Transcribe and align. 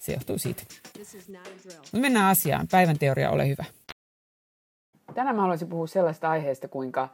se 0.00 0.12
johtuu 0.12 0.38
siitä. 0.38 0.62
Mutta 1.76 1.98
mennään 1.98 2.30
asiaan. 2.30 2.66
Päivän 2.70 2.98
teoria, 2.98 3.30
ole 3.30 3.48
hyvä. 3.48 3.64
Tänään 5.14 5.36
mä 5.36 5.42
haluaisin 5.42 5.68
puhua 5.68 5.86
sellaista 5.86 6.30
aiheesta, 6.30 6.68
kuinka 6.68 7.08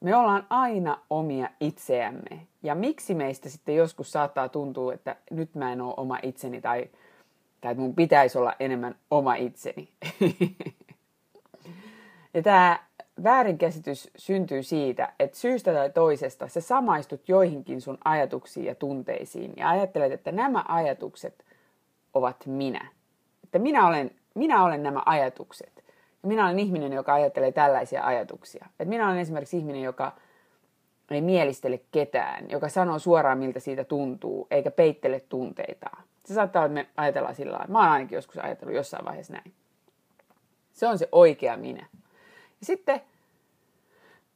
me 0.00 0.16
ollaan 0.16 0.46
aina 0.50 0.98
omia 1.10 1.48
itseämme. 1.60 2.46
Ja 2.62 2.74
miksi 2.74 3.14
meistä 3.14 3.48
sitten 3.48 3.76
joskus 3.76 4.12
saattaa 4.12 4.48
tuntua, 4.48 4.94
että 4.94 5.16
nyt 5.30 5.54
mä 5.54 5.72
en 5.72 5.80
ole 5.80 5.94
oma 5.96 6.18
itseni 6.22 6.60
tai, 6.60 6.90
tai 7.60 7.72
että 7.72 7.82
mun 7.82 7.94
pitäisi 7.94 8.38
olla 8.38 8.54
enemmän 8.60 8.94
oma 9.10 9.34
itseni. 9.34 9.88
ja 12.34 12.42
tämä 12.42 12.86
väärinkäsitys 13.22 14.10
syntyy 14.16 14.62
siitä, 14.62 15.12
että 15.20 15.38
syystä 15.38 15.72
tai 15.72 15.90
toisesta 15.90 16.48
sä 16.48 16.60
samaistut 16.60 17.28
joihinkin 17.28 17.80
sun 17.80 17.98
ajatuksiin 18.04 18.66
ja 18.66 18.74
tunteisiin 18.74 19.52
ja 19.56 19.68
ajattelet, 19.68 20.12
että 20.12 20.32
nämä 20.32 20.64
ajatukset 20.68 21.44
ovat 22.16 22.46
minä. 22.46 22.88
Että 23.44 23.58
minä 23.58 23.86
olen, 23.86 24.10
minä 24.34 24.64
olen 24.64 24.82
nämä 24.82 25.02
ajatukset. 25.06 25.84
Ja 26.22 26.28
minä 26.28 26.44
olen 26.44 26.58
ihminen, 26.58 26.92
joka 26.92 27.14
ajattelee 27.14 27.52
tällaisia 27.52 28.04
ajatuksia. 28.04 28.66
Et 28.80 28.88
minä 28.88 29.06
olen 29.06 29.18
esimerkiksi 29.18 29.58
ihminen, 29.58 29.82
joka 29.82 30.12
ei 31.10 31.20
mielistele 31.20 31.80
ketään, 31.92 32.50
joka 32.50 32.68
sanoo 32.68 32.98
suoraan, 32.98 33.38
miltä 33.38 33.60
siitä 33.60 33.84
tuntuu, 33.84 34.46
eikä 34.50 34.70
peittele 34.70 35.20
tunteitaan. 35.20 36.02
Se 36.24 36.34
saattaa 36.34 36.62
olla, 36.62 36.80
että 36.80 36.92
me 36.92 37.02
ajatellaan 37.02 37.34
sillä 37.34 37.52
lailla. 37.52 37.72
Mä 37.72 37.78
oon 37.78 37.88
ainakin 37.88 38.16
joskus 38.16 38.38
ajatellut 38.38 38.76
jossain 38.76 39.04
vaiheessa 39.04 39.32
näin. 39.32 39.52
Se 40.72 40.86
on 40.86 40.98
se 40.98 41.08
oikea 41.12 41.56
minä. 41.56 41.86
Ja 42.60 42.66
sitten 42.66 43.00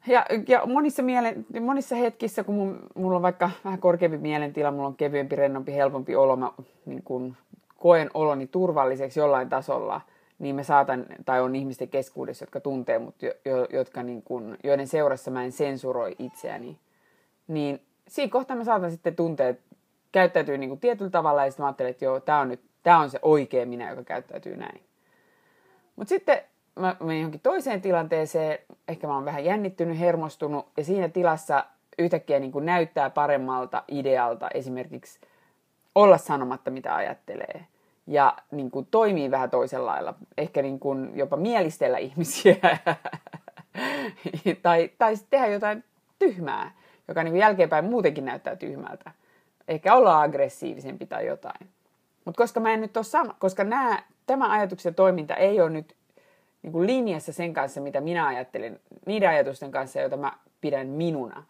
ja, 0.06 0.26
ja 0.48 0.66
monissa, 0.66 1.02
mielen, 1.02 1.46
monissa 1.60 1.96
hetkissä, 1.96 2.44
kun 2.44 2.54
mun, 2.54 2.78
mulla 2.94 3.16
on 3.16 3.22
vaikka 3.22 3.50
vähän 3.64 3.78
korkeampi 3.78 4.18
mielentila, 4.18 4.70
mulla 4.70 4.86
on 4.86 4.96
kevyempi, 4.96 5.36
rennompi, 5.36 5.74
helpompi 5.74 6.16
olo, 6.16 6.36
mä 6.36 6.52
niin 6.86 7.02
kun 7.02 7.36
koen 7.80 8.10
oloni 8.14 8.46
turvalliseksi 8.46 9.20
jollain 9.20 9.48
tasolla, 9.48 10.00
niin 10.38 10.56
mä 10.56 10.62
saatan, 10.62 11.06
tai 11.24 11.40
on 11.40 11.56
ihmisten 11.56 11.88
keskuudessa, 11.88 12.42
jotka 12.42 12.60
tuntee 12.60 12.98
mut, 12.98 13.14
jo, 13.22 13.66
jotka 13.72 14.02
niin 14.02 14.22
kun, 14.22 14.56
joiden 14.64 14.86
seurassa 14.86 15.30
mä 15.30 15.44
en 15.44 15.52
sensuroi 15.52 16.16
itseäni, 16.18 16.78
niin 17.48 17.80
siinä 18.08 18.30
kohtaa 18.30 18.56
mä 18.56 18.64
saatan 18.64 18.90
sitten 18.90 19.16
tuntea, 19.16 19.54
käyttäytyy 20.12 20.58
niin 20.58 20.70
kuin 20.70 20.80
tietyllä 20.80 21.10
tavalla, 21.10 21.44
ja 21.44 21.50
sitten 21.50 21.62
mä 21.62 21.66
ajattelen, 21.66 21.90
että 21.90 22.04
joo, 22.04 22.20
tää 22.20 22.38
on 22.38 22.48
nyt, 22.48 22.60
tää 22.82 22.98
on 22.98 23.10
se 23.10 23.18
oikea 23.22 23.66
minä, 23.66 23.90
joka 23.90 24.04
käyttäytyy 24.04 24.56
näin. 24.56 24.80
Mutta 25.96 26.08
sitten 26.08 26.42
mä 26.76 26.96
menen 27.00 27.18
johonkin 27.18 27.40
toiseen 27.40 27.80
tilanteeseen, 27.80 28.58
ehkä 28.88 29.06
mä 29.06 29.14
oon 29.14 29.24
vähän 29.24 29.44
jännittynyt, 29.44 29.98
hermostunut, 29.98 30.66
ja 30.76 30.84
siinä 30.84 31.08
tilassa 31.08 31.64
yhtäkkiä 31.98 32.40
niin 32.40 32.52
kuin 32.52 32.66
näyttää 32.66 33.10
paremmalta 33.10 33.82
idealta 33.88 34.48
esimerkiksi 34.54 35.20
olla 35.94 36.18
sanomatta, 36.18 36.70
mitä 36.70 36.94
ajattelee. 36.94 37.66
Ja 38.06 38.36
niin 38.50 38.70
kuin 38.70 38.86
toimii 38.90 39.30
vähän 39.30 39.50
toisella 39.50 39.86
lailla. 39.86 40.14
Ehkä 40.38 40.62
niin 40.62 40.80
kuin 40.80 41.10
jopa 41.14 41.36
mielistellä 41.36 41.98
ihmisiä. 41.98 42.56
tai, 44.62 44.90
tai 44.98 45.14
tehdä 45.30 45.46
jotain 45.46 45.84
tyhmää, 46.18 46.70
joka 47.08 47.22
niin 47.22 47.32
kuin 47.32 47.40
jälkeenpäin 47.40 47.84
muutenkin 47.84 48.24
näyttää 48.24 48.56
tyhmältä. 48.56 49.10
Ehkä 49.68 49.94
olla 49.94 50.22
aggressiivisempi 50.22 51.06
tai 51.06 51.26
jotain. 51.26 51.68
Mutta 52.24 52.38
koska 52.38 52.60
mä 52.60 52.72
en 52.72 52.80
nyt 52.80 52.96
ole 52.96 53.04
sama, 53.04 53.34
koska 53.38 53.64
nämä, 53.64 54.02
tämä 54.26 54.52
ajatuksen 54.52 54.94
toiminta 54.94 55.34
ei 55.34 55.60
ole 55.60 55.70
nyt 55.70 55.96
niin 56.62 56.72
kuin 56.72 56.86
linjassa 56.86 57.32
sen 57.32 57.54
kanssa, 57.54 57.80
mitä 57.80 58.00
minä 58.00 58.26
ajattelen, 58.26 58.80
niiden 59.06 59.28
ajatusten 59.28 59.70
kanssa, 59.70 60.00
joita 60.00 60.16
mä 60.16 60.32
pidän 60.60 60.86
minuna, 60.86 61.44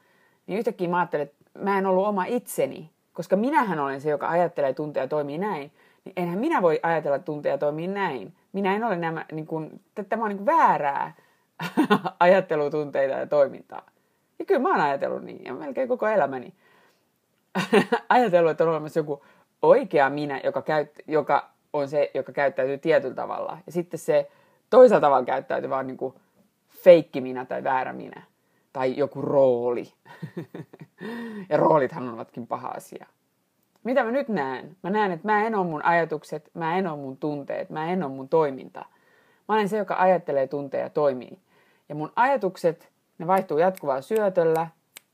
niin 0.47 0.59
yhtäkkiä 0.59 0.89
mä 0.89 0.99
ajattelen, 0.99 1.27
että 1.27 1.59
mä 1.59 1.79
en 1.79 1.87
ollut 1.87 2.07
oma 2.07 2.25
itseni, 2.25 2.91
koska 3.21 3.37
minähän 3.37 3.79
olen 3.79 4.01
se, 4.01 4.11
joka 4.11 4.29
ajattelee, 4.29 4.73
tunteja 4.73 5.05
ja 5.05 5.09
toimii 5.09 5.39
näin, 5.39 5.73
niin 6.05 6.13
enhän 6.17 6.39
minä 6.39 6.63
voi 6.63 6.81
ajatella, 6.83 7.19
tunteja 7.19 7.55
ja 7.55 7.59
toimii 7.59 7.89
näin. 7.89 8.33
Minä 8.53 8.77
en 8.77 8.85
ole 8.85 8.97
nämä, 8.97 9.25
niin 9.33 9.47
kuin, 9.47 9.81
tämä 10.09 10.23
on 10.23 10.29
niin 10.29 10.39
kuin 10.39 10.47
väärää 10.47 11.15
ajattelutunteita 12.21 13.15
ja 13.15 13.27
toimintaa. 13.27 13.91
Ja 14.39 14.45
kyllä 14.45 14.61
mä 14.61 14.69
oon 14.69 14.81
ajatellut 14.81 15.23
niin, 15.23 15.45
ja 15.45 15.55
melkein 15.55 15.89
koko 15.89 16.09
elämäni. 16.09 16.55
ajatellut, 18.09 18.51
että 18.51 18.65
on 18.65 18.71
olemassa 18.71 19.01
joku 19.01 19.25
oikea 19.63 20.11
minä, 20.11 20.41
joka, 20.45 20.63
käyt, 20.63 20.91
joka 21.07 21.51
on 21.73 21.89
se, 21.89 22.11
joka 22.15 22.33
käyttäytyy 22.33 22.79
tietyllä 22.79 23.15
tavalla. 23.15 23.59
Ja 23.67 23.73
sitten 23.73 24.01
se 24.01 24.31
toisella 24.71 25.01
tavalla 25.01 25.25
käyttäytyy 25.25 25.71
vaan 25.71 25.87
niin 25.87 25.97
kuin 25.97 26.15
feikki 26.69 27.21
minä 27.21 27.45
tai 27.45 27.65
väärä 27.65 27.93
minä. 27.93 28.23
Tai 28.73 28.97
joku 28.97 29.23
rooli. 29.23 29.93
ja 31.49 31.57
roolithan 31.57 32.15
ovatkin 32.15 32.47
paha 32.47 32.69
asia. 32.69 33.07
Mitä 33.85 34.05
mä 34.05 34.11
nyt 34.11 34.29
näen? 34.29 34.77
Mä 34.83 34.91
näen, 34.91 35.13
että 35.13 35.29
mä 35.29 35.47
en 35.47 35.55
ole 35.55 35.67
mun 35.67 35.85
ajatukset, 35.85 36.51
mä 36.55 36.79
en 36.79 36.87
ole 36.87 36.99
mun 36.99 37.17
tunteet, 37.17 37.71
mä 37.71 37.93
en 37.93 38.03
ole 38.03 38.13
mun 38.13 38.29
toiminta. 38.29 38.85
Mä 39.49 39.55
olen 39.55 39.69
se, 39.69 39.77
joka 39.77 39.97
ajattelee, 39.99 40.47
tuntee 40.47 40.81
ja 40.81 40.91
toimii. 40.91 41.39
Ja 41.89 41.95
mun 41.95 42.13
ajatukset, 42.17 42.91
ne 43.19 43.27
vaihtuu 43.27 43.59
jatkuvalla 43.59 44.03
syötöllä, 44.03 44.67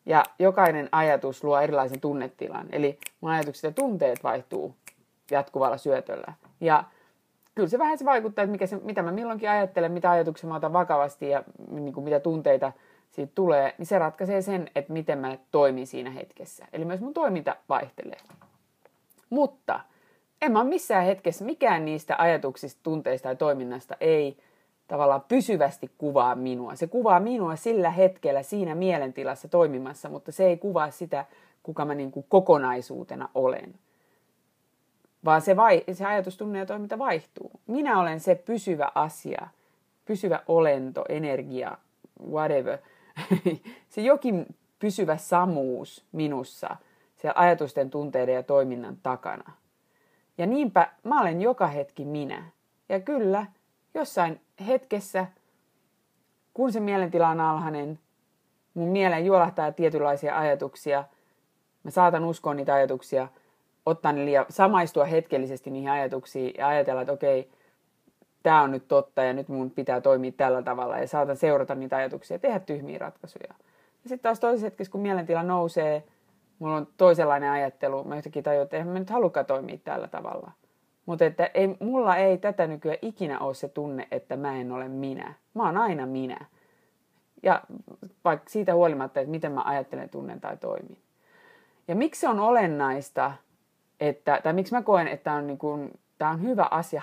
ja 0.06 0.24
jokainen 0.38 0.88
ajatus 0.92 1.44
luo 1.44 1.60
erilaisen 1.60 2.00
tunnetilan. 2.00 2.66
Eli 2.72 2.98
mun 3.20 3.30
ajatukset 3.30 3.62
ja 3.62 3.72
tunteet 3.72 4.24
vaihtuu 4.24 4.74
jatkuvalla 5.30 5.76
syötöllä. 5.76 6.32
Ja 6.60 6.84
kyllä 7.54 7.68
se 7.68 7.78
vähän 7.78 7.98
se 7.98 8.04
vaikuttaa, 8.04 8.42
että 8.42 8.52
mikä 8.52 8.66
se, 8.66 8.76
mitä 8.76 9.02
mä 9.02 9.12
milloinkin 9.12 9.50
ajattelen, 9.50 9.92
mitä 9.92 10.10
ajatuksia 10.10 10.48
mä 10.48 10.56
otan 10.56 10.72
vakavasti 10.72 11.28
ja 11.28 11.44
niin 11.70 11.92
kuin 11.92 12.04
mitä 12.04 12.20
tunteita 12.20 12.72
siitä 13.16 13.32
tulee, 13.34 13.74
niin 13.78 13.86
se 13.86 13.98
ratkaisee 13.98 14.42
sen, 14.42 14.70
että 14.74 14.92
miten 14.92 15.18
mä 15.18 15.38
toimin 15.50 15.86
siinä 15.86 16.10
hetkessä. 16.10 16.66
Eli 16.72 16.84
myös 16.84 17.00
mun 17.00 17.14
toiminta 17.14 17.56
vaihtelee. 17.68 18.18
Mutta 19.30 19.80
en 20.42 20.52
mä 20.52 20.64
missään 20.64 21.04
hetkessä, 21.04 21.44
mikään 21.44 21.84
niistä 21.84 22.14
ajatuksista, 22.18 22.80
tunteista 22.82 23.28
tai 23.28 23.36
toiminnasta 23.36 23.96
ei 24.00 24.36
tavallaan 24.88 25.24
pysyvästi 25.28 25.90
kuvaa 25.98 26.34
minua. 26.34 26.74
Se 26.74 26.86
kuvaa 26.86 27.20
minua 27.20 27.56
sillä 27.56 27.90
hetkellä 27.90 28.42
siinä 28.42 28.74
mielentilassa 28.74 29.48
toimimassa, 29.48 30.08
mutta 30.08 30.32
se 30.32 30.46
ei 30.46 30.56
kuvaa 30.56 30.90
sitä, 30.90 31.24
kuka 31.62 31.84
mä 31.84 31.94
niin 31.94 32.10
kuin 32.10 32.26
kokonaisuutena 32.28 33.28
olen. 33.34 33.74
Vaan 35.24 35.40
se, 35.40 35.56
vai, 35.56 35.84
se 35.92 36.06
ajatus, 36.06 36.36
tunne 36.36 36.58
ja 36.58 36.66
toiminta 36.66 36.98
vaihtuu. 36.98 37.50
Minä 37.66 38.00
olen 38.00 38.20
se 38.20 38.34
pysyvä 38.34 38.92
asia, 38.94 39.48
pysyvä 40.04 40.42
olento, 40.48 41.04
energia, 41.08 41.78
whatever. 42.30 42.78
se 43.88 44.00
jokin 44.00 44.46
pysyvä 44.78 45.16
samuus 45.16 46.04
minussa, 46.12 46.76
siellä 47.16 47.40
ajatusten, 47.40 47.90
tunteiden 47.90 48.34
ja 48.34 48.42
toiminnan 48.42 48.96
takana. 49.02 49.52
Ja 50.38 50.46
niinpä 50.46 50.92
mä 51.04 51.20
olen 51.20 51.42
joka 51.42 51.66
hetki 51.66 52.04
minä. 52.04 52.44
Ja 52.88 53.00
kyllä, 53.00 53.46
jossain 53.94 54.40
hetkessä, 54.66 55.26
kun 56.54 56.72
se 56.72 56.80
mielentila 56.80 57.28
on 57.28 57.40
alhainen, 57.40 57.98
mun 58.74 58.88
mieleen 58.88 59.26
juolahtaa 59.26 59.72
tietynlaisia 59.72 60.38
ajatuksia, 60.38 61.04
mä 61.82 61.90
saatan 61.90 62.24
uskoa 62.24 62.54
niitä 62.54 62.74
ajatuksia, 62.74 63.28
ottaa 63.86 64.12
ne 64.12 64.24
liian, 64.24 64.46
samaistua 64.48 65.04
hetkellisesti 65.04 65.70
niihin 65.70 65.90
ajatuksiin 65.90 66.54
ja 66.58 66.68
ajatella, 66.68 67.00
että 67.00 67.12
okei, 67.12 67.50
tämä 68.42 68.62
on 68.62 68.70
nyt 68.70 68.88
totta 68.88 69.22
ja 69.22 69.32
nyt 69.32 69.48
mun 69.48 69.70
pitää 69.70 70.00
toimia 70.00 70.32
tällä 70.32 70.62
tavalla 70.62 70.98
ja 70.98 71.08
saatan 71.08 71.36
seurata 71.36 71.74
niitä 71.74 71.96
ajatuksia 71.96 72.34
ja 72.34 72.38
tehdä 72.38 72.60
tyhmiä 72.60 72.98
ratkaisuja. 72.98 73.54
Ja 74.04 74.08
sitten 74.08 74.22
taas 74.22 74.40
toisessa 74.40 74.66
hetkessä, 74.66 74.92
kun 74.92 75.00
mielentila 75.00 75.42
nousee, 75.42 76.04
mulla 76.58 76.76
on 76.76 76.88
toisenlainen 76.96 77.50
ajattelu, 77.50 78.04
mä 78.04 78.16
yhtäkkiä 78.16 78.42
tajun, 78.42 78.62
että 78.62 78.76
eihän 78.76 78.92
mä 78.92 78.98
nyt 78.98 79.10
halukaan 79.10 79.46
toimia 79.46 79.78
tällä 79.84 80.08
tavalla. 80.08 80.50
Mutta 81.06 81.24
että 81.24 81.50
ei, 81.54 81.76
mulla 81.80 82.16
ei 82.16 82.38
tätä 82.38 82.66
nykyään 82.66 82.98
ikinä 83.02 83.38
ole 83.38 83.54
se 83.54 83.68
tunne, 83.68 84.08
että 84.10 84.36
mä 84.36 84.56
en 84.56 84.72
ole 84.72 84.88
minä. 84.88 85.34
Mä 85.54 85.62
oon 85.62 85.76
aina 85.76 86.06
minä. 86.06 86.46
Ja 87.42 87.62
vaikka 88.24 88.50
siitä 88.50 88.74
huolimatta, 88.74 89.20
että 89.20 89.30
miten 89.30 89.52
mä 89.52 89.62
ajattelen, 89.64 90.08
tunnen 90.08 90.40
tai 90.40 90.56
toimin. 90.56 90.98
Ja 91.88 91.94
miksi 91.94 92.20
se 92.20 92.28
on 92.28 92.40
olennaista, 92.40 93.32
että, 94.00 94.40
tai 94.42 94.52
miksi 94.52 94.74
mä 94.74 94.82
koen, 94.82 95.08
että 95.08 95.32
on, 95.32 95.46
niin 95.46 95.58
kuin, 95.58 95.90
tämä 96.18 96.30
on 96.30 96.42
hyvä 96.42 96.68
asia 96.70 97.02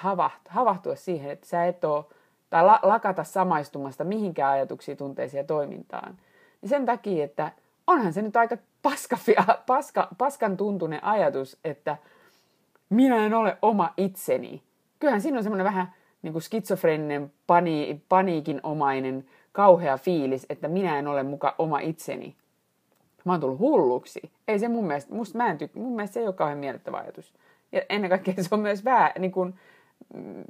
havahtua, 0.50 0.95
siihen, 0.95 1.31
että 1.31 1.48
sä 1.48 1.65
et 1.65 1.83
ole, 1.83 2.06
tai 2.50 2.65
la, 2.65 2.80
lakata 2.83 3.24
samaistumasta 3.24 4.04
mihinkään 4.04 4.51
ajatuksiin, 4.51 4.98
tunteisiin 4.98 5.39
ja 5.39 5.44
toimintaan. 5.44 6.18
Niin 6.62 6.69
sen 6.69 6.86
takia, 6.86 7.25
että 7.25 7.51
onhan 7.88 8.13
se 8.13 8.21
nyt 8.21 8.36
aika 8.36 8.57
paska, 8.81 9.18
paska, 9.65 10.07
paskan 10.18 10.57
tuntunen 10.57 11.04
ajatus, 11.04 11.57
että 11.63 11.98
minä 12.89 13.25
en 13.25 13.33
ole 13.33 13.57
oma 13.62 13.94
itseni. 13.98 14.63
Kyllähän 15.00 15.21
siinä 15.21 15.38
on 15.38 15.44
semmoinen 15.44 15.66
vähän 15.66 15.94
niin 16.21 16.33
kuin 16.33 16.44
skitsofreninen, 16.44 17.31
pani, 17.48 18.01
paniikinomainen, 18.09 19.25
kauhea 19.51 19.98
fiilis, 19.98 20.45
että 20.50 20.68
minä 20.68 21.00
en 21.00 21.07
ole 21.07 21.24
muka 21.24 21.56
oma 21.57 21.80
itseni. 21.80 22.36
Mä 23.25 23.33
oon 23.33 23.42
tullut 23.42 23.59
hulluksi. 23.59 24.31
Ei 24.48 24.59
se 24.59 24.68
mun 24.68 24.88
mielestä, 24.88 25.13
musta 25.13 25.38
mä 25.38 25.48
en 25.48 25.57
tyk- 25.57 25.80
mun 25.80 25.95
mielestä 25.95 26.13
se 26.13 26.19
ei 26.19 26.25
ole 26.25 26.33
kauhean 26.33 26.57
miellyttävä 26.57 26.98
ajatus. 26.98 27.33
Ja 27.74 27.81
ennen 27.90 28.10
kaikkea 28.10 28.34
se 28.38 28.48
on 28.52 28.60
myös 28.60 28.86
vähän 28.86 29.12
niin 29.20 29.31
kuin, 29.31 29.60
mm, 30.14 30.44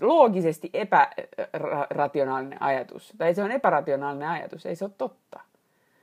loogisesti 0.00 0.70
epärationaalinen 0.72 2.62
ajatus. 2.62 3.14
Tai 3.18 3.34
se 3.34 3.42
on 3.42 3.52
epärationaalinen 3.52 4.28
ajatus, 4.28 4.66
ei 4.66 4.76
se 4.76 4.84
ole 4.84 4.92
totta. 4.98 5.40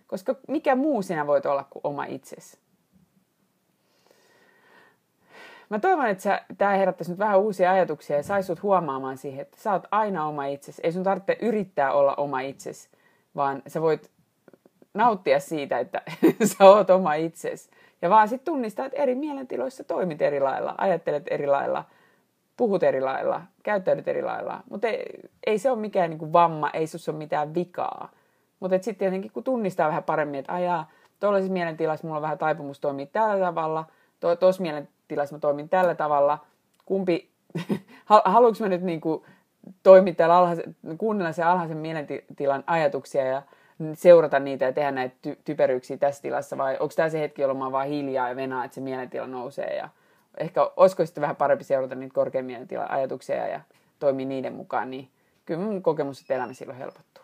Koska 0.07 0.35
mikä 0.47 0.75
muu 0.75 1.01
sinä 1.01 1.27
voit 1.27 1.45
olla 1.45 1.63
kuin 1.63 1.81
oma 1.83 2.05
itsesi? 2.05 2.57
Mä 5.69 5.79
toivon, 5.79 6.07
että 6.07 6.45
tämä 6.57 6.71
herättäisi 6.71 7.11
nyt 7.11 7.19
vähän 7.19 7.39
uusia 7.39 7.71
ajatuksia 7.71 8.17
ja 8.17 8.23
saisi 8.23 8.47
sut 8.47 8.63
huomaamaan 8.63 9.17
siihen, 9.17 9.41
että 9.41 9.57
sä 9.61 9.71
oot 9.71 9.87
aina 9.91 10.27
oma 10.27 10.45
itsesi. 10.45 10.81
Ei 10.83 10.91
sun 10.91 11.03
tarvitse 11.03 11.37
yrittää 11.41 11.93
olla 11.93 12.15
oma 12.15 12.39
itsesi, 12.39 12.89
vaan 13.35 13.61
sä 13.67 13.81
voit 13.81 14.11
nauttia 14.93 15.39
siitä, 15.39 15.79
että 15.79 16.01
sä 16.57 16.65
oot 16.65 16.89
oma 16.89 17.13
itsesi. 17.13 17.69
Ja 18.03 18.09
vaan 18.09 18.27
sitten 18.27 18.53
tunnistaa, 18.53 18.85
että 18.85 19.01
eri 19.01 19.15
mielentiloissa 19.15 19.83
toimit 19.83 20.21
eri 20.21 20.39
lailla, 20.39 20.75
ajattelet 20.77 21.23
eri 21.29 21.47
lailla, 21.47 21.83
puhut 22.57 22.83
eri 22.83 23.01
lailla, 23.01 23.41
käyttäydyt 23.63 24.07
eri 24.07 24.21
lailla. 24.21 24.63
Mutta 24.69 24.87
ei, 24.87 25.19
ei 25.45 25.57
se 25.57 25.71
ole 25.71 25.79
mikään 25.79 26.09
niinku 26.09 26.33
vamma, 26.33 26.69
ei 26.69 26.87
sus 26.87 27.09
ole 27.09 27.17
mitään 27.17 27.53
vikaa. 27.53 28.11
Mutta 28.59 28.75
sitten 28.75 28.95
tietenkin 28.95 29.31
kun 29.31 29.43
tunnistaa 29.43 29.87
vähän 29.87 30.03
paremmin, 30.03 30.39
että 30.39 30.53
ajaa, 30.53 30.91
tuollaisessa 31.19 31.53
mielentilassa 31.53 32.07
mulla 32.07 32.17
on 32.17 32.21
vähän 32.21 32.37
taipumus 32.37 32.79
toimia 32.79 33.05
tällä 33.05 33.45
tavalla, 33.45 33.85
tuossa 34.39 34.61
mielentilassa 34.61 35.35
mä 35.35 35.39
toimin 35.39 35.69
tällä 35.69 35.95
tavalla, 35.95 36.37
kumpi, 36.85 37.29
haluanko 38.05 38.57
mä 38.59 38.69
nyt 38.69 38.81
niinku 38.81 39.25
toimia 39.83 40.13
täällä 40.13 40.37
alhaisen, 40.37 40.75
kuunnella 40.97 41.31
sen 41.31 41.47
alhaisen 41.47 41.77
mielentilan 41.77 42.63
ajatuksia 42.67 43.25
ja 43.25 43.41
seurata 43.93 44.39
niitä 44.39 44.65
ja 44.65 44.73
tehdä 44.73 44.91
näitä 44.91 45.15
ty- 45.27 45.37
typeryyksiä 45.45 45.97
tässä 45.97 46.21
tilassa, 46.21 46.57
vai 46.57 46.77
onko 46.79 46.93
tämä 46.95 47.09
se 47.09 47.19
hetki, 47.19 47.41
jolloin 47.41 47.59
mä 47.59 47.71
vaan 47.71 47.87
hiljaa 47.87 48.29
ja 48.29 48.35
venaa, 48.35 48.65
että 48.65 48.75
se 48.75 48.81
mielentila 48.81 49.27
nousee 49.27 49.75
ja 49.75 49.89
ehkä 50.37 50.71
olisiko 50.77 51.05
sitten 51.05 51.21
vähän 51.21 51.35
parempi 51.35 51.63
seurata 51.63 51.95
niitä 51.95 52.13
korkean 52.13 52.45
mielentilan 52.45 52.91
ajatuksia 52.91 53.47
ja 53.47 53.61
toimia 53.99 54.25
niiden 54.25 54.53
mukaan, 54.53 54.91
niin 54.91 55.09
kyllä 55.45 55.59
mun 55.59 55.83
kokemus, 55.83 56.21
että 56.21 56.35
elämä 56.35 56.53
silloin 56.53 56.77
helpottuu. 56.77 57.23